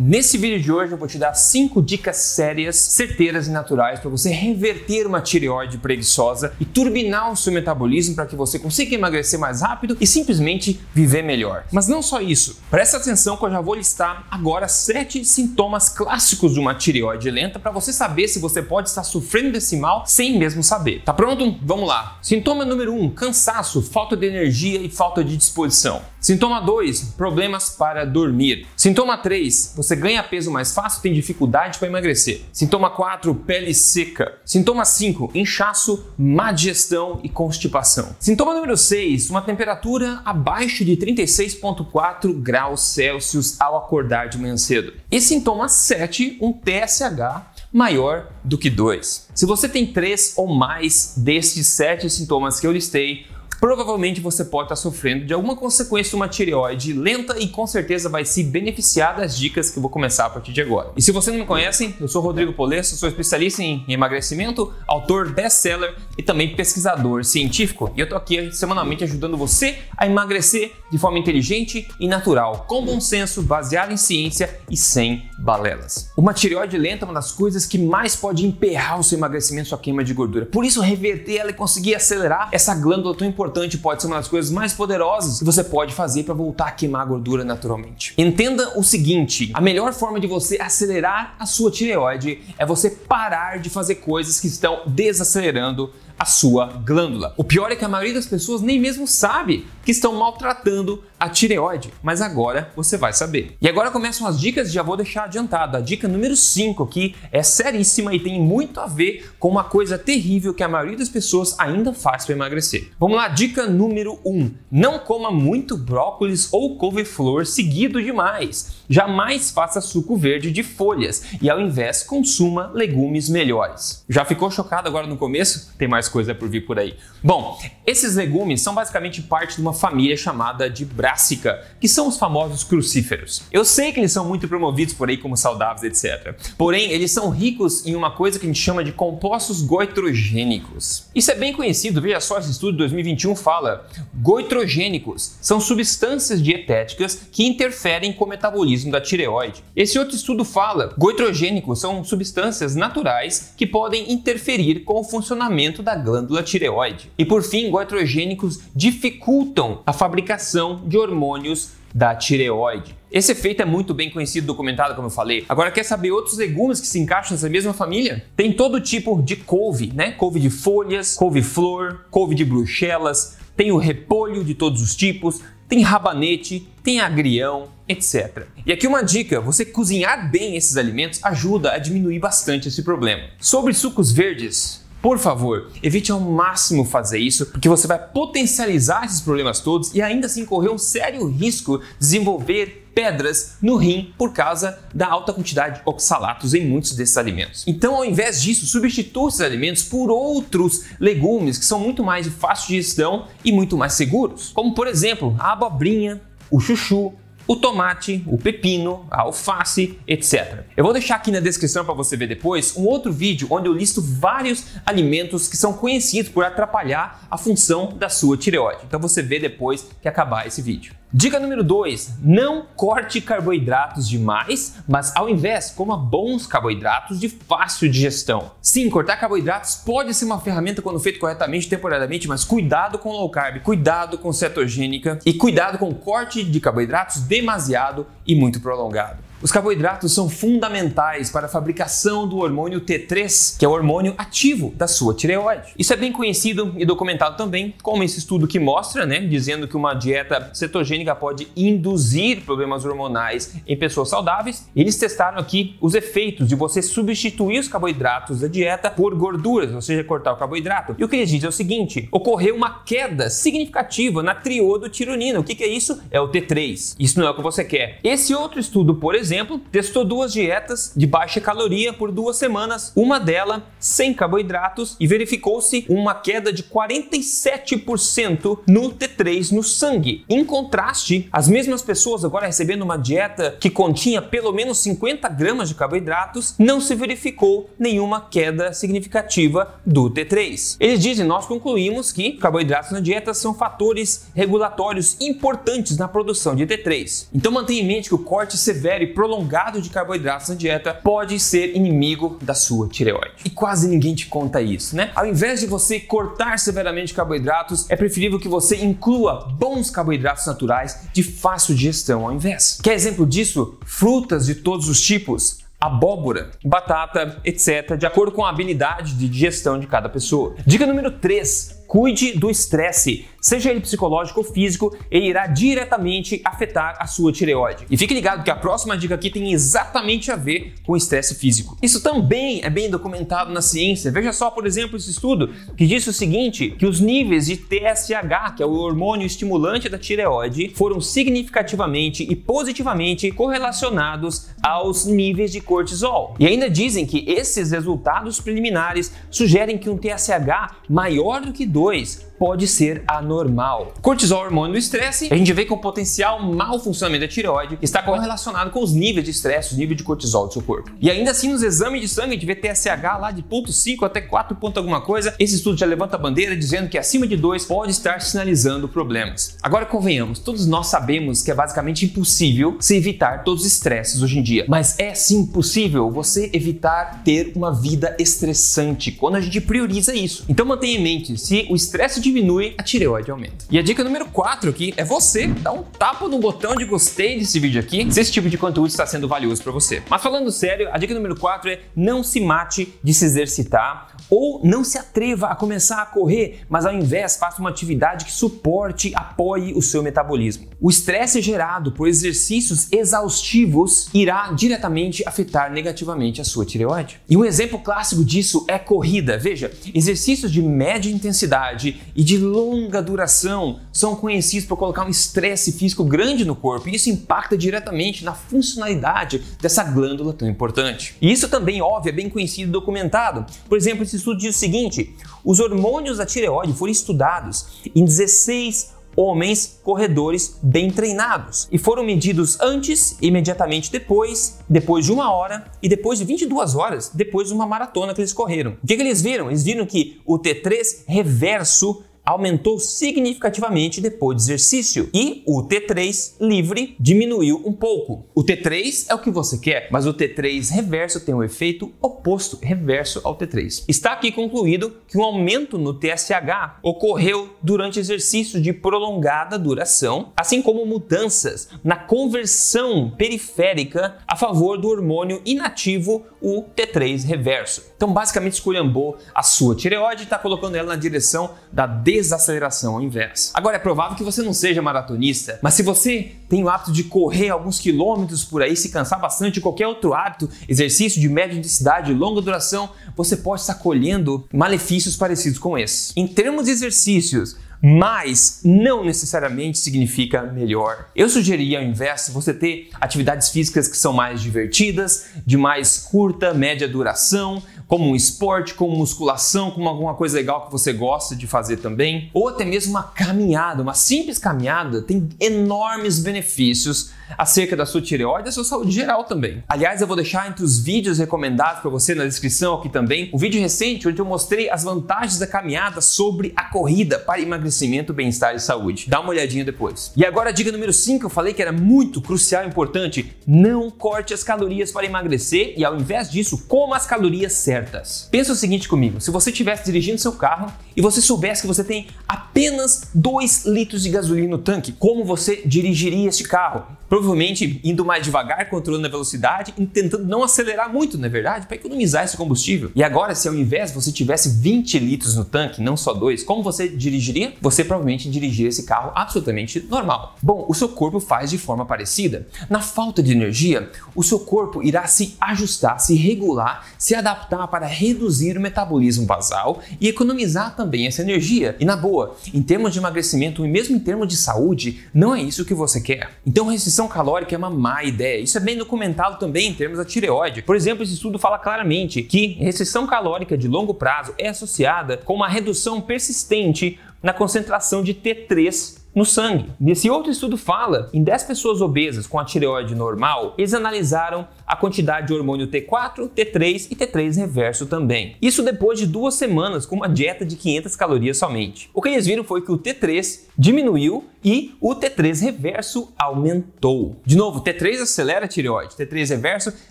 Nesse 0.00 0.38
vídeo 0.38 0.60
de 0.60 0.70
hoje 0.70 0.92
eu 0.92 0.96
vou 0.96 1.08
te 1.08 1.18
dar 1.18 1.34
5 1.34 1.82
dicas 1.82 2.18
sérias, 2.18 2.76
certeiras 2.76 3.48
e 3.48 3.50
naturais 3.50 3.98
para 3.98 4.08
você 4.08 4.30
reverter 4.30 5.04
uma 5.08 5.20
tireoide 5.20 5.76
preguiçosa 5.76 6.52
e 6.60 6.64
turbinar 6.64 7.32
o 7.32 7.36
seu 7.36 7.52
metabolismo 7.52 8.14
para 8.14 8.24
que 8.24 8.36
você 8.36 8.60
consiga 8.60 8.94
emagrecer 8.94 9.40
mais 9.40 9.60
rápido 9.60 9.96
e 10.00 10.06
simplesmente 10.06 10.80
viver 10.94 11.22
melhor. 11.22 11.64
Mas 11.72 11.88
não 11.88 12.00
só 12.00 12.20
isso. 12.20 12.60
Presta 12.70 12.96
atenção 12.96 13.36
que 13.36 13.44
eu 13.44 13.50
já 13.50 13.60
vou 13.60 13.74
listar 13.74 14.24
agora 14.30 14.68
7 14.68 15.24
sintomas 15.24 15.88
clássicos 15.88 16.54
de 16.54 16.60
uma 16.60 16.76
tireoide 16.76 17.28
lenta 17.28 17.58
para 17.58 17.72
você 17.72 17.92
saber 17.92 18.28
se 18.28 18.38
você 18.38 18.62
pode 18.62 18.90
estar 18.90 19.02
sofrendo 19.02 19.50
desse 19.50 19.76
mal 19.76 20.06
sem 20.06 20.38
mesmo 20.38 20.62
saber. 20.62 21.02
Tá 21.02 21.12
pronto? 21.12 21.58
Vamos 21.60 21.88
lá. 21.88 22.20
Sintoma 22.22 22.64
número 22.64 22.92
1: 22.94 23.02
um, 23.02 23.10
cansaço, 23.10 23.82
falta 23.82 24.16
de 24.16 24.28
energia 24.28 24.80
e 24.80 24.88
falta 24.88 25.24
de 25.24 25.36
disposição. 25.36 26.02
Sintoma 26.20 26.60
2: 26.60 27.14
problemas 27.16 27.70
para 27.70 28.04
dormir. 28.04 28.66
Sintoma 28.76 29.16
3: 29.16 29.74
você 29.76 29.94
ganha 29.94 30.22
peso 30.22 30.50
mais 30.50 30.72
fácil, 30.72 31.02
tem 31.02 31.12
dificuldade 31.12 31.78
para 31.78 31.88
emagrecer. 31.88 32.42
Sintoma 32.52 32.90
4, 32.90 33.34
pele 33.34 33.72
seca. 33.72 34.38
Sintoma 34.44 34.84
5, 34.84 35.30
inchaço, 35.34 36.12
má 36.18 36.52
digestão 36.52 37.20
e 37.22 37.28
constipação. 37.28 38.16
Sintoma 38.18 38.54
número 38.54 38.76
6, 38.76 39.30
uma 39.30 39.42
temperatura 39.42 40.20
abaixo 40.24 40.84
de 40.84 40.96
36,4 40.96 42.32
graus 42.32 42.82
Celsius 42.82 43.60
ao 43.60 43.76
acordar 43.76 44.28
de 44.28 44.38
manhã 44.38 44.56
cedo. 44.56 44.92
E 45.10 45.20
sintoma 45.20 45.68
7, 45.68 46.38
um 46.40 46.52
TSH 46.52 47.58
maior 47.72 48.28
do 48.42 48.58
que 48.58 48.70
2. 48.70 49.28
Se 49.34 49.46
você 49.46 49.68
tem 49.68 49.86
três 49.86 50.32
ou 50.36 50.46
mais 50.48 51.14
desses 51.16 51.66
sete 51.68 52.08
sintomas 52.10 52.58
que 52.58 52.66
eu 52.66 52.72
listei, 52.72 53.26
provavelmente 53.60 54.20
você 54.20 54.44
pode 54.44 54.66
estar 54.66 54.76
sofrendo 54.76 55.24
de 55.24 55.34
alguma 55.34 55.56
consequência 55.56 56.10
de 56.10 56.16
uma 56.16 56.28
tireoide 56.28 56.92
lenta 56.92 57.38
e 57.38 57.48
com 57.48 57.66
certeza 57.66 58.08
vai 58.08 58.24
se 58.24 58.42
beneficiar 58.44 59.16
das 59.16 59.36
dicas 59.36 59.70
que 59.70 59.78
eu 59.78 59.82
vou 59.82 59.90
começar 59.90 60.26
a 60.26 60.30
partir 60.30 60.52
de 60.52 60.60
agora. 60.60 60.92
E 60.96 61.02
se 61.02 61.12
você 61.12 61.30
não 61.30 61.38
me 61.38 61.46
conhece, 61.46 61.94
eu 62.00 62.08
sou 62.08 62.22
Rodrigo 62.22 62.52
Polesso, 62.52 62.96
sou 62.96 63.08
especialista 63.08 63.62
em 63.62 63.84
emagrecimento, 63.88 64.72
autor 64.86 65.30
best-seller 65.32 65.94
e 66.16 66.22
também 66.22 66.54
pesquisador 66.54 67.24
científico. 67.24 67.90
E 67.96 68.00
eu 68.00 68.08
tô 68.08 68.16
aqui 68.16 68.52
semanalmente 68.52 69.04
ajudando 69.04 69.36
você 69.36 69.78
a 69.96 70.06
emagrecer 70.06 70.72
de 70.90 70.98
forma 70.98 71.18
inteligente 71.18 71.88
e 71.98 72.08
natural, 72.08 72.64
com 72.68 72.84
bom 72.84 73.00
senso, 73.00 73.42
baseado 73.42 73.92
em 73.92 73.96
ciência 73.96 74.58
e 74.70 74.76
sem 74.76 75.28
balelas. 75.38 76.10
Uma 76.16 76.32
tireoide 76.32 76.78
lenta 76.78 77.04
é 77.04 77.06
uma 77.06 77.14
das 77.14 77.32
coisas 77.32 77.66
que 77.66 77.78
mais 77.78 78.14
pode 78.16 78.46
emperrar 78.46 78.98
o 78.98 79.04
seu 79.04 79.18
emagrecimento, 79.18 79.68
sua 79.68 79.78
queima 79.78 80.04
de 80.04 80.14
gordura. 80.14 80.46
Por 80.46 80.64
isso, 80.64 80.80
reverter 80.80 81.36
ela 81.36 81.50
e 81.50 81.54
conseguir 81.54 81.94
acelerar 81.94 82.48
essa 82.52 82.74
glândula 82.74 83.16
tão 83.16 83.26
importante 83.26 83.47
importante, 83.48 83.78
pode 83.78 84.02
ser 84.02 84.08
uma 84.08 84.16
das 84.16 84.28
coisas 84.28 84.50
mais 84.50 84.74
poderosas 84.74 85.38
que 85.38 85.44
você 85.44 85.64
pode 85.64 85.94
fazer 85.94 86.24
para 86.24 86.34
voltar 86.34 86.66
a 86.66 86.70
queimar 86.70 87.02
a 87.02 87.04
gordura 87.06 87.44
naturalmente. 87.44 88.12
Entenda 88.18 88.78
o 88.78 88.84
seguinte: 88.84 89.50
a 89.54 89.60
melhor 89.60 89.92
forma 89.94 90.20
de 90.20 90.26
você 90.26 90.58
acelerar 90.60 91.34
a 91.38 91.46
sua 91.46 91.70
tireoide 91.70 92.40
é 92.58 92.66
você 92.66 92.90
parar 92.90 93.58
de 93.58 93.70
fazer 93.70 93.96
coisas 93.96 94.38
que 94.38 94.46
estão 94.46 94.82
desacelerando 94.86 95.90
a 96.18 96.24
sua 96.24 96.66
glândula. 96.66 97.32
O 97.36 97.44
pior 97.44 97.70
é 97.70 97.76
que 97.76 97.84
a 97.84 97.88
maioria 97.88 98.14
das 98.14 98.26
pessoas 98.26 98.60
nem 98.60 98.80
mesmo 98.80 99.06
sabe 99.06 99.66
que 99.84 99.92
estão 99.92 100.14
maltratando 100.14 101.02
a 101.18 101.28
tireoide, 101.28 101.92
mas 102.02 102.20
agora 102.20 102.70
você 102.76 102.96
vai 102.96 103.12
saber. 103.12 103.56
E 103.60 103.68
agora 103.68 103.90
começam 103.90 104.26
as 104.26 104.38
dicas, 104.38 104.72
já 104.72 104.82
vou 104.82 104.96
deixar 104.96 105.24
adiantado. 105.24 105.76
A 105.76 105.80
dica 105.80 106.08
número 106.08 106.36
5 106.36 106.82
aqui 106.82 107.14
é 107.30 107.42
seríssima 107.42 108.14
e 108.14 108.20
tem 108.20 108.40
muito 108.40 108.80
a 108.80 108.86
ver 108.86 109.30
com 109.38 109.48
uma 109.48 109.64
coisa 109.64 109.96
terrível 109.96 110.52
que 110.52 110.62
a 110.62 110.68
maioria 110.68 110.98
das 110.98 111.08
pessoas 111.08 111.54
ainda 111.58 111.94
faz 111.94 112.24
para 112.24 112.34
emagrecer. 112.34 112.90
Vamos 112.98 113.16
lá, 113.16 113.28
dica 113.38 113.68
número 113.68 114.18
1: 114.24 114.32
um, 114.32 114.50
não 114.68 114.98
coma 114.98 115.30
muito 115.30 115.76
brócolis 115.76 116.52
ou 116.52 116.76
couve-flor 116.76 117.46
seguido 117.46 118.02
demais. 118.02 118.77
Jamais 118.90 119.50
faça 119.50 119.82
suco 119.82 120.16
verde 120.16 120.50
de 120.50 120.62
folhas 120.62 121.22
e 121.42 121.50
ao 121.50 121.60
invés 121.60 122.02
consuma 122.02 122.70
legumes 122.72 123.28
melhores. 123.28 124.02
Já 124.08 124.24
ficou 124.24 124.50
chocado 124.50 124.88
agora 124.88 125.06
no 125.06 125.18
começo? 125.18 125.74
Tem 125.76 125.86
mais 125.86 126.08
coisa 126.08 126.34
por 126.34 126.48
vir 126.48 126.64
por 126.64 126.78
aí. 126.78 126.96
Bom, 127.22 127.58
esses 127.86 128.14
legumes 128.14 128.62
são 128.62 128.74
basicamente 128.74 129.20
parte 129.20 129.56
de 129.56 129.60
uma 129.60 129.74
família 129.74 130.16
chamada 130.16 130.70
de 130.70 130.86
brássica, 130.86 131.66
que 131.78 131.86
são 131.86 132.08
os 132.08 132.16
famosos 132.16 132.64
crucíferos. 132.64 133.42
Eu 133.52 133.62
sei 133.64 133.92
que 133.92 134.00
eles 134.00 134.12
são 134.12 134.24
muito 134.24 134.48
promovidos 134.48 134.94
por 134.94 135.10
aí 135.10 135.18
como 135.18 135.36
saudáveis, 135.36 135.82
etc. 135.82 136.34
Porém, 136.56 136.90
eles 136.90 137.10
são 137.10 137.28
ricos 137.28 137.86
em 137.86 137.94
uma 137.94 138.12
coisa 138.12 138.38
que 138.38 138.46
a 138.46 138.48
gente 138.48 138.60
chama 138.60 138.82
de 138.82 138.92
compostos 138.92 139.60
goitrogênicos. 139.60 141.08
Isso 141.14 141.30
é 141.30 141.34
bem 141.34 141.52
conhecido, 141.52 142.00
veja 142.00 142.20
só, 142.20 142.38
esse 142.38 142.50
estudo 142.50 142.72
de 142.72 142.78
2021 142.78 143.36
fala: 143.36 143.86
goitrogênicos 144.14 145.36
são 145.42 145.60
substâncias 145.60 146.42
dietéticas 146.42 147.28
que 147.30 147.46
interferem 147.46 148.12
com 148.12 148.24
o 148.24 148.28
metabolismo 148.28 148.77
metabolismo 148.78 148.92
da 148.92 149.00
tireoide. 149.00 149.64
Esse 149.74 149.98
outro 149.98 150.14
estudo 150.14 150.44
fala: 150.44 150.94
goitrogênicos 150.96 151.80
são 151.80 152.04
substâncias 152.04 152.74
naturais 152.74 153.52
que 153.56 153.66
podem 153.66 154.12
interferir 154.12 154.80
com 154.80 155.00
o 155.00 155.04
funcionamento 155.04 155.82
da 155.82 155.96
glândula 155.96 156.42
tireoide. 156.42 157.10
E 157.18 157.24
por 157.24 157.42
fim, 157.42 157.70
goitrogênicos 157.70 158.60
dificultam 158.74 159.82
a 159.86 159.92
fabricação 159.92 160.82
de 160.86 160.96
hormônios 160.96 161.70
da 161.94 162.14
tireoide. 162.14 162.94
Esse 163.10 163.32
efeito 163.32 163.62
é 163.62 163.64
muito 163.64 163.94
bem 163.94 164.10
conhecido, 164.10 164.46
documentado, 164.46 164.94
como 164.94 165.06
eu 165.06 165.10
falei. 165.10 165.44
Agora, 165.48 165.70
quer 165.70 165.82
saber 165.82 166.10
outros 166.10 166.36
legumes 166.36 166.78
que 166.78 166.86
se 166.86 166.98
encaixam 166.98 167.32
nessa 167.32 167.48
mesma 167.48 167.72
família? 167.72 168.26
Tem 168.36 168.52
todo 168.52 168.80
tipo 168.80 169.22
de 169.22 169.36
couve, 169.36 169.90
né? 169.94 170.12
Couve 170.12 170.38
de 170.38 170.50
folhas, 170.50 171.16
couve-flor, 171.16 172.00
couve 172.10 172.34
de 172.34 172.44
bruxelas, 172.44 173.38
tem 173.56 173.72
o 173.72 173.78
repolho 173.78 174.44
de 174.44 174.54
todos 174.54 174.82
os 174.82 174.94
tipos, 174.94 175.40
tem 175.68 175.82
rabanete, 175.82 176.66
tem 176.82 177.00
agrião, 177.00 177.68
etc. 177.86 178.46
E 178.64 178.72
aqui 178.72 178.86
uma 178.86 179.02
dica: 179.02 179.40
você 179.40 179.64
cozinhar 179.64 180.30
bem 180.30 180.56
esses 180.56 180.76
alimentos 180.76 181.22
ajuda 181.22 181.72
a 181.72 181.78
diminuir 181.78 182.18
bastante 182.18 182.68
esse 182.68 182.82
problema. 182.82 183.28
Sobre 183.38 183.74
sucos 183.74 184.10
verdes, 184.10 184.84
por 185.00 185.18
favor, 185.18 185.70
evite 185.82 186.10
ao 186.10 186.20
máximo 186.20 186.84
fazer 186.84 187.18
isso, 187.18 187.46
porque 187.46 187.68
você 187.68 187.86
vai 187.86 187.98
potencializar 187.98 189.04
esses 189.04 189.20
problemas 189.20 189.60
todos 189.60 189.94
e 189.94 190.02
ainda 190.02 190.26
assim 190.26 190.44
correr 190.44 190.70
um 190.70 190.78
sério 190.78 191.26
risco 191.28 191.78
de 191.78 191.84
desenvolver 192.00 192.88
pedras 192.94 193.56
no 193.62 193.76
rim 193.76 194.12
por 194.18 194.32
causa 194.32 194.76
da 194.92 195.06
alta 195.06 195.32
quantidade 195.32 195.76
de 195.76 195.82
oxalatos 195.84 196.52
em 196.52 196.66
muitos 196.66 196.96
desses 196.96 197.16
alimentos. 197.16 197.62
Então, 197.64 197.94
ao 197.94 198.04
invés 198.04 198.42
disso, 198.42 198.66
substitua 198.66 199.28
esses 199.28 199.40
alimentos 199.40 199.84
por 199.84 200.10
outros 200.10 200.82
legumes 200.98 201.58
que 201.58 201.64
são 201.64 201.78
muito 201.78 202.02
mais 202.02 202.24
de 202.24 202.32
fácil 202.32 202.66
digestão 202.68 203.28
e 203.44 203.52
muito 203.52 203.76
mais 203.76 203.92
seguros, 203.92 204.50
como 204.52 204.74
por 204.74 204.88
exemplo 204.88 205.36
a 205.38 205.52
abobrinha, 205.52 206.20
o 206.50 206.58
chuchu, 206.58 207.12
o 207.48 207.56
tomate, 207.56 208.22
o 208.26 208.36
pepino, 208.36 209.06
a 209.10 209.22
alface, 209.22 209.98
etc. 210.06 210.64
Eu 210.76 210.84
vou 210.84 210.92
deixar 210.92 211.16
aqui 211.16 211.30
na 211.30 211.40
descrição 211.40 211.82
para 211.82 211.94
você 211.94 212.14
ver 212.14 212.26
depois 212.26 212.76
um 212.76 212.84
outro 212.84 213.10
vídeo 213.10 213.48
onde 213.50 213.66
eu 213.66 213.72
listo 213.72 214.02
vários 214.02 214.66
alimentos 214.84 215.48
que 215.48 215.56
são 215.56 215.72
conhecidos 215.72 216.30
por 216.30 216.44
atrapalhar 216.44 217.26
a 217.30 217.38
função 217.38 217.96
da 217.96 218.10
sua 218.10 218.36
tireoide. 218.36 218.82
Então 218.86 219.00
você 219.00 219.22
vê 219.22 219.38
depois 219.38 219.86
que 220.02 220.06
acabar 220.06 220.46
esse 220.46 220.60
vídeo. 220.60 220.97
Dica 221.10 221.40
número 221.40 221.64
2: 221.64 222.18
não 222.20 222.66
corte 222.76 223.18
carboidratos 223.22 224.06
demais, 224.06 224.74
mas 224.86 225.16
ao 225.16 225.26
invés, 225.26 225.70
coma 225.70 225.96
bons 225.96 226.46
carboidratos 226.46 227.18
de 227.18 227.30
fácil 227.30 227.90
digestão. 227.90 228.50
Sim, 228.60 228.90
cortar 228.90 229.16
carboidratos 229.16 229.76
pode 229.76 230.12
ser 230.12 230.26
uma 230.26 230.38
ferramenta 230.38 230.82
quando 230.82 231.00
feito 231.00 231.18
corretamente, 231.18 231.66
temporariamente, 231.66 232.28
mas 232.28 232.44
cuidado 232.44 232.98
com 232.98 233.10
low 233.10 233.30
carb, 233.30 233.60
cuidado 233.60 234.18
com 234.18 234.30
cetogênica 234.34 235.18
e 235.24 235.32
cuidado 235.32 235.78
com 235.78 235.94
corte 235.94 236.44
de 236.44 236.60
carboidratos 236.60 237.22
demasiado 237.22 238.06
e 238.26 238.34
muito 238.34 238.60
prolongado. 238.60 239.27
Os 239.40 239.52
carboidratos 239.52 240.12
são 240.12 240.28
fundamentais 240.28 241.30
para 241.30 241.46
a 241.46 241.48
fabricação 241.48 242.26
do 242.26 242.38
hormônio 242.38 242.80
T3, 242.80 243.56
que 243.56 243.64
é 243.64 243.68
o 243.68 243.70
hormônio 243.70 244.12
ativo 244.18 244.72
da 244.74 244.88
sua 244.88 245.14
tireoide. 245.14 245.74
Isso 245.78 245.92
é 245.92 245.96
bem 245.96 246.10
conhecido 246.10 246.74
e 246.76 246.84
documentado 246.84 247.36
também, 247.36 247.72
como 247.80 248.02
esse 248.02 248.18
estudo 248.18 248.48
que 248.48 248.58
mostra, 248.58 249.06
né, 249.06 249.20
dizendo 249.20 249.68
que 249.68 249.76
uma 249.76 249.94
dieta 249.94 250.50
cetogênica 250.52 251.14
pode 251.14 251.46
induzir 251.56 252.40
problemas 252.40 252.84
hormonais 252.84 253.54
em 253.64 253.76
pessoas 253.76 254.08
saudáveis. 254.08 254.68
Eles 254.74 254.96
testaram 254.96 255.38
aqui 255.38 255.76
os 255.80 255.94
efeitos 255.94 256.48
de 256.48 256.56
você 256.56 256.82
substituir 256.82 257.60
os 257.60 257.68
carboidratos 257.68 258.40
da 258.40 258.48
dieta 258.48 258.90
por 258.90 259.14
gorduras, 259.14 259.72
ou 259.72 259.80
seja, 259.80 260.02
cortar 260.02 260.32
o 260.32 260.36
carboidrato. 260.36 260.96
E 260.98 261.04
o 261.04 261.08
que 261.08 261.14
eles 261.14 261.30
dizem 261.30 261.46
é 261.46 261.50
o 261.50 261.52
seguinte: 261.52 262.08
ocorreu 262.10 262.56
uma 262.56 262.80
queda 262.80 263.30
significativa 263.30 264.20
na 264.20 264.34
triodotironina. 264.34 265.38
O 265.38 265.44
que, 265.44 265.54
que 265.54 265.62
é 265.62 265.68
isso? 265.68 266.02
É 266.10 266.20
o 266.20 266.28
T3. 266.28 266.96
Isso 266.98 267.20
não 267.20 267.26
é 267.28 267.30
o 267.30 267.36
que 267.36 267.42
você 267.42 267.64
quer. 267.64 268.00
Esse 268.02 268.34
outro 268.34 268.58
estudo, 268.58 268.96
por 268.96 269.14
exemplo, 269.14 269.27
exemplo, 269.28 269.60
testou 269.70 270.04
duas 270.04 270.32
dietas 270.32 270.92
de 270.96 271.06
baixa 271.06 271.40
caloria 271.40 271.92
por 271.92 272.10
duas 272.10 272.38
semanas, 272.38 272.92
uma 272.96 273.20
delas 273.20 273.62
sem 273.78 274.14
carboidratos, 274.14 274.96
e 274.98 275.06
verificou-se 275.06 275.84
uma 275.88 276.14
queda 276.14 276.50
de 276.52 276.62
47% 276.62 278.60
no 278.66 278.90
T3 278.90 279.52
no 279.52 279.62
sangue. 279.62 280.24
Em 280.28 280.44
contraste, 280.44 281.28
as 281.30 281.46
mesmas 281.46 281.82
pessoas 281.82 282.24
agora 282.24 282.46
recebendo 282.46 282.82
uma 282.82 282.96
dieta 282.96 283.56
que 283.60 283.68
continha 283.68 284.22
pelo 284.22 284.52
menos 284.52 284.78
50 284.78 285.28
gramas 285.28 285.68
de 285.68 285.74
carboidratos, 285.74 286.54
não 286.58 286.80
se 286.80 286.94
verificou 286.94 287.68
nenhuma 287.78 288.22
queda 288.22 288.72
significativa 288.72 289.74
do 289.84 290.10
T3. 290.10 290.76
Eles 290.80 291.00
dizem, 291.00 291.26
nós 291.26 291.44
concluímos 291.44 292.12
que 292.12 292.32
carboidratos 292.32 292.92
na 292.92 293.00
dieta 293.00 293.34
são 293.34 293.52
fatores 293.52 294.28
regulatórios 294.34 295.16
importantes 295.20 295.98
na 295.98 296.08
produção 296.08 296.54
de 296.54 296.66
T3. 296.66 297.28
Então 297.34 297.52
mantenha 297.52 297.82
em 297.82 297.86
mente 297.86 298.08
que 298.08 298.14
o 298.14 298.18
corte 298.18 298.56
severo 298.56 299.04
e 299.04 299.17
prolongado 299.18 299.82
de 299.82 299.90
carboidratos 299.90 300.48
na 300.48 300.54
dieta 300.54 300.94
pode 300.94 301.40
ser 301.40 301.74
inimigo 301.74 302.38
da 302.40 302.54
sua 302.54 302.86
tireoide. 302.86 303.34
E 303.44 303.50
quase 303.50 303.88
ninguém 303.88 304.14
te 304.14 304.26
conta 304.26 304.62
isso, 304.62 304.94
né? 304.94 305.10
Ao 305.12 305.26
invés 305.26 305.58
de 305.58 305.66
você 305.66 305.98
cortar 305.98 306.56
severamente 306.56 307.12
carboidratos, 307.12 307.90
é 307.90 307.96
preferível 307.96 308.38
que 308.38 308.46
você 308.46 308.76
inclua 308.76 309.48
bons 309.58 309.90
carboidratos 309.90 310.46
naturais 310.46 311.08
de 311.12 311.24
fácil 311.24 311.74
digestão 311.74 312.26
ao 312.26 312.32
invés. 312.32 312.78
Quer 312.80 312.94
exemplo 312.94 313.26
disso? 313.26 313.76
Frutas 313.84 314.46
de 314.46 314.54
todos 314.54 314.88
os 314.88 315.00
tipos 315.00 315.66
abóbora, 315.80 316.50
batata, 316.64 317.40
etc., 317.44 317.96
de 317.96 318.06
acordo 318.06 318.32
com 318.32 318.44
a 318.44 318.50
habilidade 318.50 319.14
de 319.14 319.28
digestão 319.28 319.78
de 319.78 319.86
cada 319.86 320.08
pessoa. 320.08 320.54
Dica 320.66 320.86
número 320.86 321.10
3: 321.10 321.84
cuide 321.86 322.32
do 322.38 322.50
estresse 322.50 323.26
seja 323.40 323.70
ele 323.70 323.80
psicológico 323.80 324.40
ou 324.40 324.44
físico, 324.44 324.96
ele 325.10 325.28
irá 325.28 325.46
diretamente 325.46 326.40
afetar 326.44 326.96
a 327.00 327.06
sua 327.06 327.32
tireoide. 327.32 327.86
E 327.90 327.96
fique 327.96 328.14
ligado 328.14 328.42
que 328.42 328.50
a 328.50 328.56
próxima 328.56 328.96
dica 328.96 329.14
aqui 329.14 329.30
tem 329.30 329.52
exatamente 329.52 330.30
a 330.30 330.36
ver 330.36 330.74
com 330.84 330.96
estresse 330.96 331.34
físico. 331.34 331.76
Isso 331.82 332.02
também 332.02 332.60
é 332.62 332.70
bem 332.70 332.90
documentado 332.90 333.52
na 333.52 333.62
ciência. 333.62 334.10
Veja 334.10 334.32
só, 334.32 334.50
por 334.50 334.66
exemplo, 334.66 334.96
esse 334.96 335.10
estudo 335.10 335.52
que 335.76 335.86
diz 335.86 336.06
o 336.06 336.12
seguinte, 336.12 336.70
que 336.70 336.86
os 336.86 337.00
níveis 337.00 337.46
de 337.46 337.56
TSH, 337.56 338.56
que 338.56 338.62
é 338.62 338.66
o 338.66 338.72
hormônio 338.72 339.26
estimulante 339.26 339.88
da 339.88 339.98
tireoide, 339.98 340.70
foram 340.74 341.00
significativamente 341.00 342.22
e 342.28 342.34
positivamente 342.34 343.30
correlacionados 343.30 344.48
aos 344.62 345.06
níveis 345.06 345.52
de 345.52 345.60
cortisol. 345.60 346.34
E 346.38 346.46
ainda 346.46 346.68
dizem 346.68 347.06
que 347.06 347.24
esses 347.28 347.70
resultados 347.70 348.40
preliminares 348.40 349.12
sugerem 349.30 349.78
que 349.78 349.90
um 349.90 349.96
TSH 349.96 350.74
maior 350.88 351.40
do 351.40 351.52
que 351.52 351.66
2 351.66 352.27
pode 352.38 352.66
ser 352.66 353.02
anormal. 353.06 353.92
Cortisol, 354.00 354.44
hormônio 354.44 354.72
do 354.72 354.78
estresse, 354.78 355.28
a 355.30 355.36
gente 355.36 355.52
vê 355.52 355.64
que 355.64 355.72
o 355.72 355.78
potencial 355.78 356.42
mau 356.42 356.78
funcionamento 356.78 357.22
da 357.22 357.28
tireoide 357.28 357.78
está 357.82 358.02
correlacionado 358.02 358.70
com 358.70 358.82
os 358.82 358.92
níveis 358.92 359.24
de 359.24 359.30
estresse, 359.30 359.72
os 359.72 359.78
níveis 359.78 359.96
de 359.96 360.04
cortisol 360.04 360.46
do 360.46 360.52
seu 360.52 360.62
corpo. 360.62 360.90
E 361.00 361.10
ainda 361.10 361.30
assim, 361.30 361.50
nos 361.50 361.62
exames 361.62 362.00
de 362.00 362.08
sangue, 362.08 362.30
a 362.30 362.32
gente 362.34 362.46
vê 362.46 362.54
TSH 362.54 363.18
lá 363.20 363.30
de 363.30 363.42
0.5 363.42 364.04
até 364.04 364.20
4 364.20 364.56
ponto 364.56 364.78
alguma 364.78 365.00
coisa. 365.00 365.34
Esse 365.38 365.56
estudo 365.56 365.78
já 365.78 365.86
levanta 365.86 366.16
a 366.16 366.18
bandeira 366.18 366.56
dizendo 366.56 366.88
que 366.88 366.98
acima 366.98 367.26
de 367.26 367.36
2 367.36 367.64
pode 367.64 367.90
estar 367.90 368.20
sinalizando 368.20 368.88
problemas. 368.88 369.56
Agora, 369.62 369.86
convenhamos, 369.86 370.38
todos 370.38 370.66
nós 370.66 370.86
sabemos 370.88 371.42
que 371.42 371.50
é 371.50 371.54
basicamente 371.54 372.04
impossível 372.04 372.76
se 372.80 372.96
evitar 372.96 373.44
todos 373.44 373.62
os 373.62 373.72
estresses 373.72 374.22
hoje 374.22 374.38
em 374.38 374.42
dia. 374.42 374.64
Mas 374.68 374.98
é 374.98 375.14
sim 375.14 375.46
possível 375.46 376.10
você 376.10 376.50
evitar 376.52 377.22
ter 377.24 377.52
uma 377.54 377.72
vida 377.72 378.16
estressante 378.18 379.12
quando 379.12 379.36
a 379.36 379.40
gente 379.40 379.60
prioriza 379.60 380.14
isso. 380.14 380.44
Então 380.48 380.66
mantenha 380.66 380.98
em 380.98 381.02
mente, 381.02 381.36
se 381.38 381.66
o 381.70 381.74
estresse 381.74 382.20
diminui, 382.28 382.74
a 382.78 382.82
tireoide 382.82 383.30
aumenta. 383.30 383.64
E 383.70 383.78
a 383.78 383.82
dica 383.82 384.04
número 384.04 384.26
4 384.26 384.70
aqui 384.70 384.94
é 384.96 385.04
você 385.04 385.46
dar 385.46 385.72
um 385.72 385.82
tapa 385.82 386.28
no 386.28 386.38
botão 386.38 386.74
de 386.76 386.84
gostei 386.84 387.38
desse 387.38 387.58
vídeo 387.58 387.80
aqui, 387.80 388.12
se 388.12 388.20
esse 388.20 388.30
tipo 388.30 388.48
de 388.48 388.58
conteúdo 388.58 388.88
está 388.88 389.06
sendo 389.06 389.26
valioso 389.26 389.62
para 389.62 389.72
você. 389.72 390.02
Mas 390.08 390.22
falando 390.22 390.50
sério, 390.50 390.88
a 390.92 390.98
dica 390.98 391.14
número 391.14 391.36
4 391.36 391.70
é 391.70 391.80
não 391.96 392.22
se 392.22 392.40
mate 392.40 392.94
de 393.02 393.14
se 393.14 393.24
exercitar 393.24 394.16
ou 394.30 394.60
não 394.62 394.84
se 394.84 394.98
atreva 394.98 395.46
a 395.46 395.54
começar 395.54 396.02
a 396.02 396.06
correr, 396.06 396.60
mas 396.68 396.84
ao 396.84 396.92
invés 396.92 397.36
faça 397.36 397.60
uma 397.60 397.70
atividade 397.70 398.24
que 398.24 398.32
suporte, 398.32 399.12
apoie 399.14 399.72
o 399.74 399.80
seu 399.80 400.02
metabolismo. 400.02 400.68
O 400.80 400.90
estresse 400.90 401.40
gerado 401.40 401.92
por 401.92 402.06
exercícios 402.06 402.88
exaustivos 402.92 404.08
irá 404.12 404.52
diretamente 404.52 405.22
afetar 405.26 405.72
negativamente 405.72 406.40
a 406.40 406.44
sua 406.44 406.64
tireoide. 406.64 407.20
E 407.28 407.36
um 407.36 407.44
exemplo 407.44 407.78
clássico 407.78 408.24
disso 408.24 408.64
é 408.68 408.78
corrida. 408.78 409.38
Veja, 409.38 409.70
exercícios 409.94 410.52
de 410.52 410.62
média 410.62 411.10
intensidade 411.10 412.00
e 412.18 412.24
de 412.24 412.36
longa 412.36 413.00
duração 413.00 413.78
são 413.92 414.16
conhecidos 414.16 414.66
por 414.66 414.76
colocar 414.76 415.06
um 415.06 415.08
estresse 415.08 415.70
físico 415.70 416.02
grande 416.02 416.44
no 416.44 416.56
corpo 416.56 416.88
e 416.88 416.96
isso 416.96 417.08
impacta 417.08 417.56
diretamente 417.56 418.24
na 418.24 418.34
funcionalidade 418.34 419.40
dessa 419.62 419.84
glândula 419.84 420.32
tão 420.32 420.48
importante. 420.48 421.14
E 421.20 421.30
isso 421.30 421.48
também, 421.48 421.80
óbvio, 421.80 422.10
é 422.10 422.12
bem 422.12 422.28
conhecido 422.28 422.70
e 422.70 422.72
documentado. 422.72 423.46
Por 423.68 423.78
exemplo, 423.78 424.02
esse 424.02 424.16
estudo 424.16 424.40
diz 424.40 424.56
o 424.56 424.58
seguinte: 424.58 425.14
os 425.44 425.60
hormônios 425.60 426.18
da 426.18 426.26
tireoide 426.26 426.72
foram 426.72 426.90
estudados 426.90 427.66
em 427.94 428.04
16 428.04 428.98
homens 429.18 429.80
corredores 429.82 430.58
bem 430.62 430.90
treinados 430.90 431.66
e 431.72 431.78
foram 431.78 432.04
medidos 432.04 432.60
antes, 432.60 433.16
imediatamente 433.20 433.90
depois, 433.90 434.60
depois 434.68 435.04
de 435.04 435.12
uma 435.12 435.32
hora 435.32 435.64
e 435.82 435.88
depois 435.88 436.20
de 436.20 436.24
22 436.24 436.76
horas 436.76 437.10
depois 437.12 437.48
de 437.48 437.54
uma 437.54 437.66
maratona 437.66 438.14
que 438.14 438.20
eles 438.20 438.32
correram. 438.32 438.76
O 438.82 438.86
que, 438.86 438.94
que 438.94 439.02
eles 439.02 439.20
viram? 439.20 439.48
Eles 439.48 439.64
viram 439.64 439.84
que 439.84 440.20
o 440.24 440.38
T3 440.38 441.04
reverso 441.08 442.04
aumentou 442.28 442.78
significativamente 442.78 444.02
depois 444.02 444.36
do 444.36 444.42
exercício 444.42 445.08
e 445.14 445.42
o 445.46 445.66
T3 445.66 446.34
livre 446.38 446.94
diminuiu 447.00 447.62
um 447.64 447.72
pouco. 447.72 448.26
O 448.34 448.44
T3 448.44 449.06
é 449.08 449.14
o 449.14 449.18
que 449.18 449.30
você 449.30 449.56
quer, 449.56 449.88
mas 449.90 450.06
o 450.06 450.12
T3 450.12 450.70
reverso 450.70 451.20
tem 451.20 451.34
um 451.34 451.42
efeito 451.42 451.90
oposto, 452.02 452.58
reverso 452.60 453.22
ao 453.24 453.34
T3. 453.34 453.84
Está 453.88 454.12
aqui 454.12 454.30
concluído 454.30 454.92
que 455.08 455.16
um 455.16 455.22
aumento 455.22 455.78
no 455.78 455.94
TSH 455.94 456.80
ocorreu 456.82 457.56
durante 457.62 457.98
exercícios 457.98 458.62
de 458.62 458.74
prolongada 458.74 459.58
duração, 459.58 460.30
assim 460.36 460.60
como 460.60 460.84
mudanças 460.84 461.70
na 461.82 461.96
conversão 461.96 463.10
periférica 463.16 464.18
a 464.28 464.36
favor 464.36 464.76
do 464.76 464.88
hormônio 464.88 465.40
inativo, 465.46 466.26
o 466.42 466.62
T3 466.76 467.24
reverso. 467.24 467.82
Então, 467.96 468.12
basicamente, 468.12 468.54
esculhambou 468.54 469.16
a 469.34 469.42
sua 469.42 469.74
tireoide 469.74 470.22
e 470.22 470.24
está 470.24 470.38
colocando 470.38 470.76
ela 470.76 470.88
na 470.88 470.96
direção 470.96 471.54
da 471.72 471.86
desaceleração 472.22 472.94
ao 472.94 473.02
invés. 473.02 473.50
Agora, 473.54 473.76
é 473.76 473.78
provável 473.78 474.16
que 474.16 474.24
você 474.24 474.42
não 474.42 474.52
seja 474.52 474.82
maratonista, 474.82 475.58
mas 475.62 475.74
se 475.74 475.82
você 475.82 476.32
tem 476.48 476.62
o 476.62 476.68
hábito 476.68 476.92
de 476.92 477.04
correr 477.04 477.50
alguns 477.50 477.78
quilômetros 477.78 478.44
por 478.44 478.62
aí, 478.62 478.76
se 478.76 478.88
cansar 478.88 479.20
bastante, 479.20 479.60
qualquer 479.60 479.86
outro 479.86 480.14
hábito, 480.14 480.48
exercício 480.68 481.20
de 481.20 481.28
média 481.28 481.56
intensidade, 481.56 482.12
longa 482.12 482.40
duração, 482.40 482.90
você 483.16 483.36
pode 483.36 483.60
estar 483.60 483.74
colhendo 483.74 484.46
malefícios 484.52 485.16
parecidos 485.16 485.58
com 485.58 485.76
esses. 485.76 486.12
Em 486.16 486.26
termos 486.26 486.66
de 486.66 486.70
exercícios, 486.70 487.56
mas 487.82 488.60
não 488.64 489.04
necessariamente 489.04 489.78
significa 489.78 490.42
melhor. 490.42 491.10
Eu 491.14 491.28
sugeriria 491.28 491.78
ao 491.78 491.84
invés 491.84 492.30
você 492.32 492.52
ter 492.52 492.90
atividades 493.00 493.50
físicas 493.50 493.86
que 493.86 493.96
são 493.96 494.12
mais 494.12 494.40
divertidas, 494.40 495.26
de 495.46 495.56
mais 495.56 495.98
curta, 495.98 496.52
média 496.52 496.88
duração, 496.88 497.62
como 497.88 498.10
um 498.10 498.14
esporte, 498.14 498.74
como 498.74 498.94
musculação, 498.94 499.70
como 499.70 499.88
alguma 499.88 500.14
coisa 500.14 500.36
legal 500.36 500.66
que 500.66 500.72
você 500.72 500.92
gosta 500.92 501.34
de 501.34 501.46
fazer 501.46 501.78
também, 501.78 502.30
ou 502.34 502.48
até 502.48 502.64
mesmo 502.64 502.90
uma 502.90 503.02
caminhada, 503.02 503.82
uma 503.82 503.94
simples 503.94 504.38
caminhada 504.38 505.00
tem 505.00 505.28
enormes 505.40 506.20
benefícios 506.20 507.10
acerca 507.36 507.76
da 507.76 507.84
sua 507.84 508.00
tireoide 508.00 508.42
e 508.42 508.44
da 508.46 508.52
sua 508.52 508.64
saúde 508.64 508.90
geral 508.90 509.24
também. 509.24 509.62
Aliás, 509.68 510.00
eu 510.00 510.06
vou 510.06 510.16
deixar 510.16 510.48
entre 510.48 510.64
os 510.64 510.78
vídeos 510.78 511.18
recomendados 511.18 511.80
para 511.80 511.90
você 511.90 512.14
na 512.14 512.24
descrição 512.24 512.74
aqui 512.74 512.88
também 512.88 513.30
um 513.32 513.38
vídeo 513.38 513.60
recente 513.60 514.08
onde 514.08 514.20
eu 514.20 514.24
mostrei 514.24 514.70
as 514.70 514.84
vantagens 514.84 515.38
da 515.38 515.46
caminhada 515.46 516.00
sobre 516.00 516.52
a 516.56 516.64
corrida 516.64 517.18
para 517.18 517.40
emagrecimento, 517.40 518.12
bem-estar 518.12 518.54
e 518.54 518.60
saúde. 518.60 519.06
Dá 519.08 519.20
uma 519.20 519.30
olhadinha 519.30 519.64
depois. 519.64 520.12
E 520.16 520.24
agora 520.24 520.50
a 520.50 520.52
dica 520.52 520.72
número 520.72 520.92
5, 520.92 521.26
eu 521.26 521.30
falei 521.30 521.52
que 521.52 521.62
era 521.62 521.72
muito 521.72 522.20
crucial 522.20 522.64
e 522.64 522.66
importante, 522.68 523.34
não 523.46 523.90
corte 523.90 524.32
as 524.34 524.42
calorias 524.42 524.92
para 524.92 525.06
emagrecer 525.06 525.74
e 525.76 525.84
ao 525.84 525.96
invés 525.96 526.30
disso, 526.30 526.66
coma 526.66 526.96
as 526.96 527.06
calorias 527.06 527.52
certas. 527.52 528.28
Pensa 528.30 528.52
o 528.52 528.56
seguinte 528.56 528.88
comigo, 528.88 529.20
se 529.20 529.30
você 529.30 529.50
estivesse 529.50 529.84
dirigindo 529.84 530.18
seu 530.18 530.32
carro 530.32 530.72
e 530.96 531.00
você 531.00 531.20
soubesse 531.20 531.62
que 531.62 531.68
você 531.68 531.84
tem 531.84 532.08
apenas 532.26 533.10
2 533.14 533.66
litros 533.66 534.02
de 534.02 534.10
gasolina 534.10 534.48
no 534.48 534.58
tanque, 534.58 534.92
como 534.92 535.24
você 535.24 535.62
dirigiria 535.64 536.28
este 536.28 536.44
carro? 536.44 536.97
Provavelmente 537.08 537.80
indo 537.82 538.04
mais 538.04 538.22
devagar, 538.24 538.68
controlando 538.68 539.06
a 539.06 539.10
velocidade 539.10 539.74
e 539.76 539.86
tentando 539.86 540.26
não 540.26 540.42
acelerar 540.42 540.92
muito, 540.92 541.16
não 541.16 541.26
é 541.26 541.28
verdade? 541.28 541.66
Para 541.66 541.76
economizar 541.76 542.24
esse 542.24 542.36
combustível. 542.36 542.90
E 542.94 543.02
agora, 543.02 543.34
se 543.34 543.48
ao 543.48 543.54
invés 543.54 543.90
você 543.90 544.12
tivesse 544.12 544.60
20 544.60 544.98
litros 544.98 545.34
no 545.34 545.44
tanque, 545.44 545.82
não 545.82 545.96
só 545.96 546.12
dois, 546.12 546.42
como 546.42 546.62
você 546.62 546.88
dirigiria? 546.88 547.54
Você 547.60 547.84
provavelmente 547.84 548.30
dirigiria 548.30 548.68
esse 548.68 548.84
carro 548.84 549.12
absolutamente 549.14 549.80
normal. 549.88 550.36
Bom, 550.42 550.66
o 550.68 550.74
seu 550.74 550.88
corpo 550.88 551.20
faz 551.20 551.50
de 551.50 551.58
forma 551.58 551.86
parecida. 551.86 552.46
Na 552.68 552.80
falta 552.80 553.22
de 553.22 553.32
energia, 553.32 553.90
o 554.14 554.22
seu 554.22 554.38
corpo 554.38 554.82
irá 554.82 555.06
se 555.06 555.36
ajustar, 555.40 556.00
se 556.00 556.14
regular, 556.14 556.86
se 556.98 557.14
adaptar 557.14 557.66
para 557.68 557.86
reduzir 557.86 558.56
o 558.56 558.60
metabolismo 558.60 559.24
basal 559.24 559.80
e 560.00 560.08
economizar 560.08 560.76
também 560.76 561.06
essa 561.06 561.22
energia. 561.22 561.76
E 561.80 561.84
na 561.84 561.96
boa, 561.96 562.36
em 562.52 562.62
termos 562.62 562.92
de 562.92 562.98
emagrecimento 562.98 563.64
e 563.64 563.68
mesmo 563.68 563.96
em 563.96 564.00
termos 564.00 564.28
de 564.28 564.36
saúde, 564.36 565.04
não 565.14 565.34
é 565.34 565.42
isso 565.42 565.64
que 565.64 565.74
você 565.74 566.00
quer. 566.00 566.30
Então, 566.46 566.70
restrição 566.98 567.08
calórica 567.08 567.54
é 567.54 567.58
uma 567.58 567.70
má 567.70 568.02
ideia. 568.02 568.40
Isso 568.40 568.58
é 568.58 568.60
bem 568.60 568.76
documentado 568.76 569.38
também 569.38 569.68
em 569.68 569.74
termos 569.74 569.98
da 569.98 570.04
tireoide. 570.04 570.62
Por 570.62 570.74
exemplo, 570.74 571.04
esse 571.04 571.14
estudo 571.14 571.38
fala 571.38 571.56
claramente 571.56 572.22
que 572.22 572.54
restrição 572.54 573.06
calórica 573.06 573.56
de 573.56 573.68
longo 573.68 573.94
prazo 573.94 574.34
é 574.36 574.48
associada 574.48 575.16
com 575.16 575.34
uma 575.34 575.48
redução 575.48 576.00
persistente 576.00 576.98
na 577.22 577.32
concentração 577.32 578.02
de 578.02 578.14
T3 578.14 578.98
no 579.14 579.24
sangue. 579.24 579.70
Nesse 579.78 580.10
outro 580.10 580.32
estudo 580.32 580.56
fala, 580.56 581.08
em 581.12 581.22
10 581.22 581.44
pessoas 581.44 581.80
obesas 581.80 582.26
com 582.26 582.38
a 582.38 582.44
tireoide 582.44 582.96
normal, 582.96 583.54
eles 583.56 583.74
analisaram 583.74 584.48
a 584.68 584.76
quantidade 584.76 585.28
de 585.28 585.32
hormônio 585.32 585.66
T4, 585.66 586.28
T3 586.28 586.88
e 586.90 586.94
T3 586.94 587.36
reverso 587.36 587.86
também. 587.86 588.36
Isso 588.40 588.62
depois 588.62 588.98
de 588.98 589.06
duas 589.06 589.34
semanas 589.34 589.86
com 589.86 589.96
uma 589.96 590.08
dieta 590.08 590.44
de 590.44 590.56
500 590.56 590.94
calorias 590.94 591.38
somente. 591.38 591.88
O 591.94 592.02
que 592.02 592.10
eles 592.10 592.26
viram 592.26 592.44
foi 592.44 592.60
que 592.60 592.70
o 592.70 592.78
T3 592.78 593.48
diminuiu 593.56 594.24
e 594.44 594.74
o 594.80 594.94
T3 594.94 595.40
reverso 595.40 596.12
aumentou. 596.18 597.16
De 597.24 597.36
novo, 597.36 597.62
T3 597.62 598.02
acelera 598.02 598.44
a 598.44 598.48
tireoide, 598.48 598.94
T3 598.94 599.30
reverso 599.30 599.72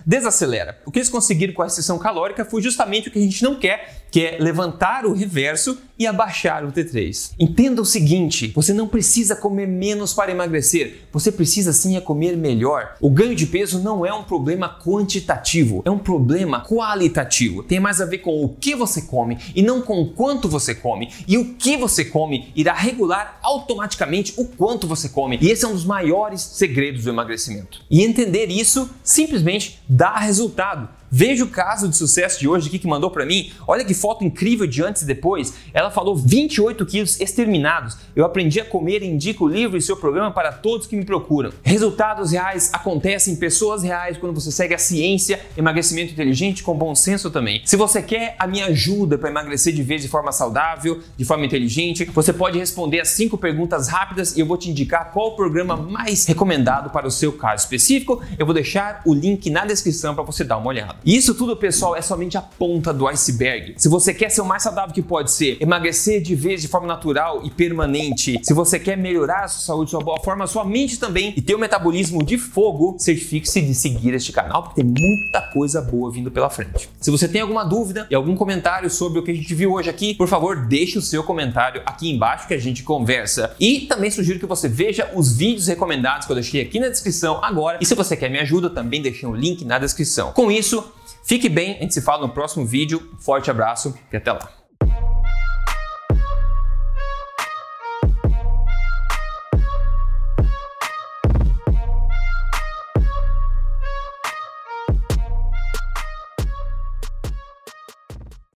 desacelera. 0.05 0.79
O 0.86 0.91
que 0.91 1.00
eles 1.00 1.10
conseguiram 1.10 1.53
com 1.53 1.63
a 1.63 1.65
restrição 1.65 1.98
calórica 1.98 2.46
foi 2.46 2.62
justamente 2.62 3.10
o 3.10 3.12
que 3.12 3.19
a 3.19 3.22
gente 3.22 3.43
não 3.43 3.55
quer, 3.55 4.03
que 4.12 4.25
é 4.25 4.38
levantar 4.39 5.05
o 5.05 5.13
reverso 5.13 5.77
e 6.00 6.05
abaixar 6.05 6.63
o 6.63 6.72
T3. 6.72 7.34
Entenda 7.39 7.81
o 7.81 7.86
seguinte: 7.86 8.51
você 8.55 8.74
não 8.74 8.88
precisa 8.88 9.36
comer 9.36 9.67
menos 9.67 10.13
para 10.13 10.31
emagrecer, 10.31 11.07
você 11.12 11.31
precisa 11.31 11.74
sim 11.74 11.98
é 11.98 12.01
comer 12.01 12.38
melhor. 12.38 12.96
O 13.01 13.10
ganho 13.10 13.36
de 13.36 13.46
peso 13.46 13.79
não 13.79 14.05
é 14.05 14.13
um 14.13 14.24
problema 14.24 14.66
quantitativo, 14.67 15.81
é 15.86 15.91
um 15.91 15.97
problema 15.97 16.63
qualitativo. 16.63 17.63
Tem 17.63 17.79
mais 17.79 18.01
a 18.01 18.05
ver 18.05 18.19
com 18.19 18.43
o 18.43 18.50
que 18.50 18.75
você 18.75 19.01
come 19.01 19.38
e 19.55 19.62
não 19.62 19.81
com 19.81 20.01
o 20.01 20.09
quanto 20.09 20.47
você 20.47 20.74
come. 20.75 21.09
E 21.27 21.38
o 21.38 21.55
que 21.55 21.77
você 21.77 22.05
come 22.05 22.51
irá 22.55 22.74
regular 22.74 23.39
automaticamente 23.41 24.33
o 24.38 24.45
quanto 24.45 24.88
você 24.88 25.09
come. 25.09 25.38
E 25.41 25.50
esse 25.50 25.65
é 25.65 25.67
um 25.67 25.74
dos 25.74 25.86
maiores 25.86 26.41
segredos 26.41 27.03
do 27.03 27.09
emagrecimento. 27.09 27.81
E 27.89 28.03
entender 28.03 28.47
isso 28.47 28.89
simplesmente 29.03 29.79
dá 29.88 30.17
resultado. 30.17 30.89
Veja 31.10 31.44
o 31.44 31.48
caso 31.48 31.88
de 31.88 31.96
sucesso 31.96 32.40
de 32.40 32.48
hoje 32.48 32.68
aqui 32.68 32.80
que 32.80 32.88
mandou 32.88 33.10
para 33.10 33.26
mim. 33.26 33.52
Olha 33.66 33.86
que 33.86 33.94
foto 33.94 34.26
incrível 34.26 34.68
de 34.68 34.84
antes 34.84 35.04
e 35.04 35.06
depois. 35.06 35.54
Ela 35.74 35.90
falou 35.90 36.16
28 36.16 36.86
quilos 36.86 37.20
exterminados. 37.22 37.98
Eu 38.16 38.26
aprendi 38.26 38.60
a 38.60 38.66
comer 38.66 39.02
e 39.02 39.08
indico 39.08 39.46
o 39.46 39.48
livro 39.48 39.78
e 39.78 39.82
seu 39.82 39.96
programa 39.96 40.32
para 40.32 40.52
todos 40.52 40.86
que 40.86 40.96
me 40.96 41.06
procuram. 41.06 41.52
Resultados 41.64 42.32
reais 42.32 42.70
acontecem 42.74 43.34
em 43.34 43.38
pessoas 43.38 43.84
reais 43.84 44.18
quando 44.18 44.34
você 44.34 44.52
segue 44.52 44.74
a 44.74 44.78
ciência, 44.78 45.40
emagrecimento 45.56 46.12
inteligente 46.12 46.62
com 46.62 46.76
bom 46.76 46.94
senso 46.94 47.32
também. 47.32 47.62
Se 47.66 47.78
você 47.78 48.02
quer 48.02 48.36
a 48.38 48.46
minha 48.46 48.66
ajuda 48.66 49.18
para 49.18 49.30
emagrecer 49.30 49.74
de 49.74 49.84
vez 49.84 50.02
de 50.02 50.10
forma 50.10 50.32
saudável, 50.32 51.00
de 51.16 51.24
forma 51.24 51.46
inteligente, 51.46 52.06
você 52.06 52.34
pode 52.34 52.58
responder 52.58 53.00
as 53.00 53.10
cinco 53.10 53.38
perguntas 53.38 53.88
rápidas 53.88 54.36
e 54.36 54.42
eu 54.42 54.46
vou 54.46 54.58
te 54.58 54.70
indicar 54.70 55.12
qual 55.12 55.30
o 55.30 55.36
programa 55.36 55.78
mais 55.78 56.26
recomendado 56.26 56.90
para 56.90 57.08
o 57.08 57.12
seu 57.12 57.32
caso 57.32 57.64
específico. 57.64 58.22
Eu 58.38 58.46
vou 58.46 58.54
deixar 58.54 59.02
o 59.06 59.14
link 59.14 59.50
na 59.50 59.66
descrição 59.66 60.14
para 60.14 60.24
você 60.24 60.44
dar 60.44 60.58
uma 60.58 60.68
olhada. 60.68 60.97
Isso 61.06 61.34
tudo, 61.34 61.56
pessoal, 61.56 61.96
é 61.96 62.01
somente 62.01 62.38
a 62.38 62.42
ponta 62.42 62.94
do 62.94 63.08
iceberg. 63.08 63.75
Se 63.77 63.88
você 63.88 64.13
quer 64.13 64.30
ser 64.30 64.42
o 64.42 64.46
mais 64.46 64.63
saudável 64.63 64.94
que 64.94 65.01
pode 65.01 65.32
ser, 65.32 65.58
emagrecer 65.62 66.22
de 66.22 66.36
vez 66.36 66.62
de 66.62 66.68
forma 66.68 66.88
natural 66.88 67.42
e 67.44 67.50
permanente, 67.50 68.39
se 68.44 68.54
você 68.54 68.80
quer 68.80 68.98
melhorar 68.98 69.46
a 69.46 69.48
sua 69.48 69.62
saúde, 69.62 69.92
sua 69.92 70.01
boa 70.01 70.20
forma, 70.20 70.48
sua 70.48 70.66
mente 70.66 71.00
também 71.00 71.34
e 71.36 71.42
ter 71.42 71.56
um 71.56 71.60
metabolismo 71.60 72.24
de 72.24 72.38
fogo, 72.38 72.96
certifique-se 73.00 73.62
de 73.62 73.74
seguir 73.74 74.13
este 74.13 74.32
canal 74.32 74.63
porque 74.63 74.84
tem 74.84 74.86
muita 74.86 75.42
coisa 75.42 75.82
boa 75.82 76.12
vindo 76.12 76.32
pela 76.32 76.50
frente. 76.50 76.89
Se 77.00 77.12
você 77.12 77.27
tem 77.27 77.42
alguma 77.42 77.63
dúvida 77.63 78.08
e 78.10 78.16
algum 78.16 78.36
comentário 78.36 78.89
sobre 78.89 79.20
o 79.20 79.24
que 79.24 79.32
a 79.32 79.36
gente 79.36 79.54
viu 79.54 79.74
hoje 79.74 79.89
aqui, 79.89 80.13
por 80.16 80.27
favor, 80.27 80.68
deixe 80.68 80.98
o 80.98 81.01
seu 81.01 81.24
comentário 81.24 81.82
aqui 81.86 82.10
embaixo 82.10 82.48
que 82.48 82.54
a 82.54 82.60
gente 82.60 82.84
conversa. 82.84 83.56
E 83.60 83.82
também 83.82 84.12
sugiro 84.12 84.39
que 84.39 84.46
você 84.46 84.68
veja 84.68 85.10
os 85.16 85.36
vídeos 85.36 85.68
recomendados 85.68 86.25
que 86.25 86.32
eu 86.32 86.36
deixei 86.36 86.62
aqui 86.62 86.80
na 86.80 86.89
descrição 86.89 87.44
agora. 87.44 87.77
E 87.82 87.86
se 87.86 87.96
você 87.96 88.16
quer 88.16 88.30
me 88.30 88.39
ajuda, 88.39 88.70
também 88.70 89.01
deixei 89.01 89.27
um 89.27 89.36
link 89.36 89.63
na 89.66 89.80
descrição. 89.80 90.32
Com 90.34 90.51
isso, 90.51 90.87
Fique 91.27 91.50
bem, 91.50 91.75
a 91.75 91.81
gente 91.81 91.93
se 91.93 92.01
fala 92.01 92.25
no 92.25 92.34
próximo 92.34 92.65
vídeo. 92.65 93.12
Forte 93.19 93.51
abraço 93.51 94.00
e 94.13 94.15
até 94.15 94.31
lá. 94.31 94.66